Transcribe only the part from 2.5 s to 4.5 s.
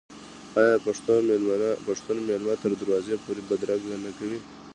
تر دروازې پورې بدرګه نه کوي؟